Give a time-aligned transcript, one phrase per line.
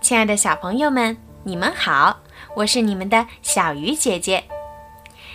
[0.00, 2.16] 亲爱的小朋友们，你们好，
[2.54, 4.42] 我是你们的小鱼姐姐。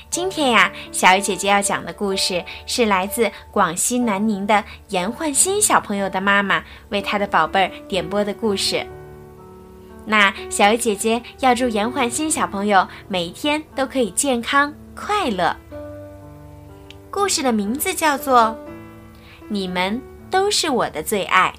[0.10, 8.86] 今天呀，小鱼姐姐要讲的故事是来自广西南宁的严焕新小朋友的妈妈为他的宝贝儿点播的故事。
[10.06, 15.56] 那小鱼姐姐要祝严焕新小朋友每一天都可以健康快乐。
[17.10, 18.40] 故事的名字叫做
[19.50, 21.54] 《你们都是我的最爱》。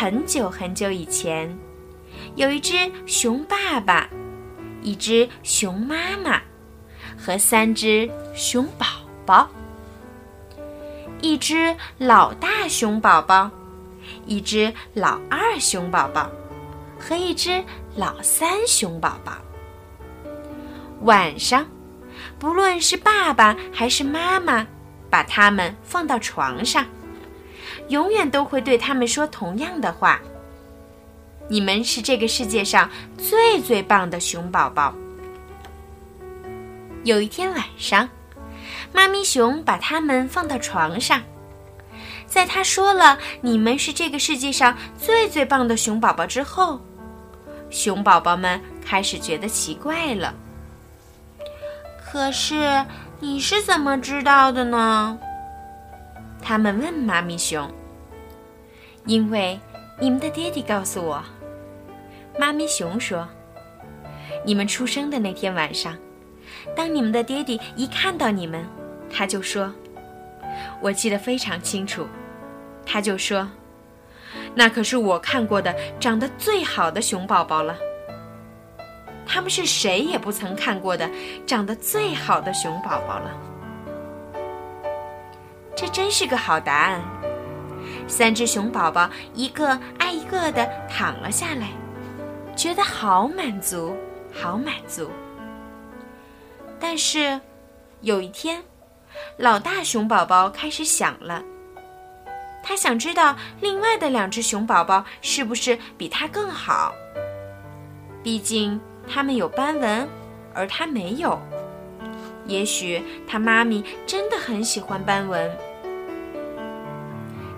[0.00, 1.54] 很久很久以前，
[2.34, 4.08] 有一只熊爸爸，
[4.80, 6.40] 一只熊妈妈，
[7.18, 8.86] 和三只熊宝
[9.26, 9.46] 宝。
[11.20, 13.50] 一只老大熊宝宝，
[14.24, 16.30] 一只老二熊宝宝，
[16.98, 17.62] 和一只
[17.94, 19.34] 老三熊宝宝。
[21.02, 21.66] 晚上，
[22.38, 24.66] 不论是爸爸还是妈妈，
[25.10, 26.86] 把他们放到床上。
[27.88, 30.20] 永远都会对他们说同样的话
[31.48, 34.94] ：“你们是这个世界上最最棒的熊宝宝。”
[37.04, 38.08] 有一天晚上，
[38.92, 41.22] 妈咪熊把他们放到床上，
[42.26, 46.80] 在他说了“你们是这个世界上最最棒的熊宝宝”之后，
[47.70, 50.34] 熊宝宝们开始觉得奇怪了。
[52.12, 52.84] 可是
[53.20, 55.18] 你是怎么知道的呢？
[56.42, 57.70] 他们问妈咪熊。
[59.06, 59.58] 因为
[59.98, 61.22] 你们的爹地告诉我，
[62.38, 63.26] 妈咪熊说，
[64.44, 65.96] 你们出生的那天晚上，
[66.76, 68.64] 当你们的爹地一看到你们，
[69.10, 69.72] 他就说，
[70.80, 72.06] 我记得非常清楚，
[72.84, 73.48] 他就说，
[74.54, 77.76] 那可是我看过的长得最好的熊宝宝了。
[79.26, 81.08] 他们是谁也不曾看过的
[81.46, 83.30] 长得最好的熊宝宝了。
[85.80, 87.00] 这真是个好答案。
[88.06, 91.68] 三只熊宝宝一个挨一个的躺了下来，
[92.54, 93.96] 觉得好满足，
[94.30, 95.10] 好满足。
[96.78, 97.40] 但是，
[98.02, 98.62] 有一天，
[99.38, 101.42] 老大熊宝宝开始想了，
[102.62, 106.92] 他想知道另外的两只熊宝宝是不是比他更好。
[108.22, 110.06] 毕竟他们有斑纹，
[110.52, 111.40] 而他没有。
[112.44, 115.50] 也许他妈咪真的很喜欢斑纹。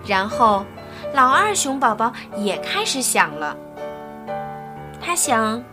[0.05, 0.65] 然后，
[1.13, 3.55] 老二熊宝宝也开始想了。
[5.01, 5.63] 他想，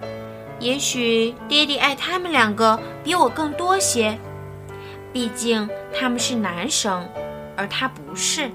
[0.59, 4.17] 也许爹地爱他们两个比我更多些，
[5.13, 7.09] 毕竟他们是男生，
[7.57, 8.51] 而他不是。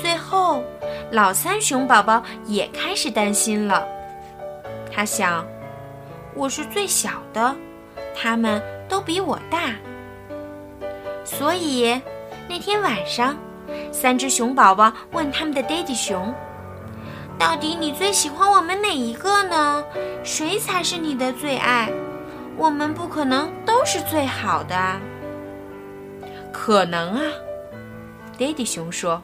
[0.00, 0.62] 最后，
[1.10, 3.86] 老三熊宝宝也开始担心了。
[4.92, 5.44] 他想，
[6.34, 7.54] 我是最小的，
[8.14, 9.74] 他们都比我大，
[11.24, 12.00] 所以
[12.48, 13.36] 那天晚上。
[13.92, 16.34] 三只熊宝宝问他们的爹地熊
[17.38, 19.84] ：“到底你最喜欢我们哪一个呢？
[20.22, 21.90] 谁才是你的最爱？
[22.56, 24.76] 我们不可能都是最好的
[26.52, 27.22] ！”“可能啊。”
[28.36, 29.22] 爹地熊说，“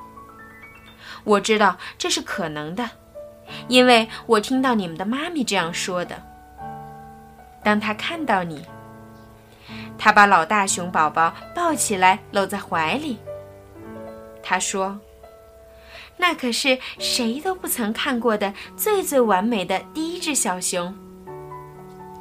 [1.24, 2.88] 我知道这是可能的，
[3.68, 6.20] 因为我听到你们的妈咪这样说的。
[7.62, 8.64] 当他看到你，
[9.98, 13.18] 他把老大熊宝宝抱起来搂在怀里。”
[14.50, 14.98] 他说
[16.18, 20.92] ：“那可是谁都不曾看过的最最完美的第一只小熊。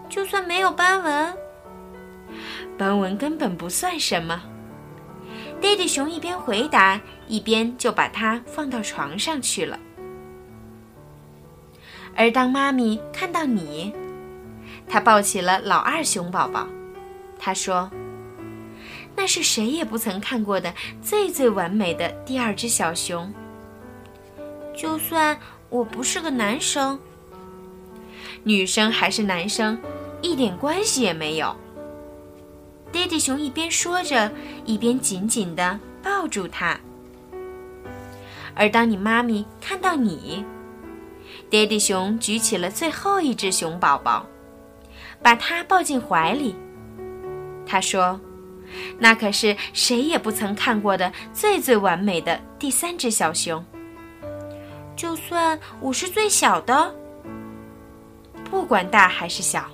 [0.08, 1.36] 就算没有斑纹，
[2.78, 4.44] 斑纹根本不算什么。”
[5.60, 9.80] 爹地熊一边回答，一边就把它放到床上去了。
[12.16, 13.92] 而当妈咪看到你，
[14.88, 16.68] 她抱起了老二熊宝宝，
[17.40, 17.90] 她说。
[19.19, 23.30] 那是谁也不曾看过的最最完美的第二只小熊。
[24.74, 25.38] 就算
[25.68, 26.97] 我不是个男生，
[28.44, 29.78] 女生还是男生，
[30.22, 31.53] 一点关系也没有。
[32.94, 34.31] 爹地熊一边说着，
[34.63, 36.80] 一边紧紧地抱住它。
[38.56, 40.45] 而当你妈咪看到你，
[41.50, 44.25] 爹地熊举起了最后一只熊宝宝，
[45.22, 46.56] 把它抱进怀里。
[47.65, 48.18] 他说。
[48.98, 53.63] 那可是谁也不曾看过的最最完美的第三只小熊。
[54.95, 56.94] 就算我是最小的，
[58.50, 59.66] 不管大还是小，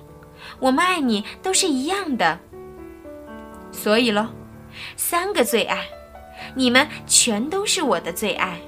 [0.58, 2.38] 我们爱你都是一样的。
[3.72, 4.28] 所以喽，
[4.96, 5.86] 三个最爱，
[6.54, 8.58] 你们全都是我的最爱。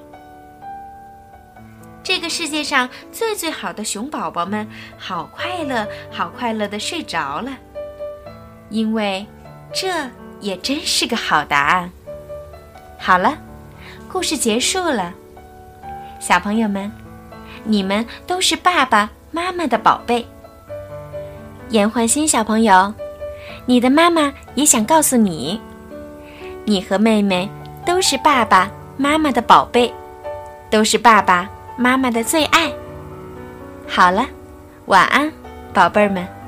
[2.03, 4.67] 这个世界上最最好的熊宝宝们，
[4.97, 7.51] 好快乐，好快乐的睡着了，
[8.69, 9.25] 因为。
[9.71, 10.09] 这
[10.39, 11.89] 也真是个好答案。
[12.97, 13.37] 好了，
[14.11, 15.13] 故事结束了，
[16.19, 16.91] 小朋友们，
[17.63, 20.25] 你们都是爸爸妈妈的宝贝。
[21.69, 22.93] 严焕新小朋友，
[23.65, 25.61] 你的妈妈也想告诉你，
[26.65, 27.49] 你和妹妹
[27.85, 29.93] 都是爸爸妈妈的宝贝，
[30.69, 32.71] 都是爸爸妈妈的最爱。
[33.87, 34.25] 好了，
[34.85, 35.31] 晚安，
[35.73, 36.38] 宝贝儿们。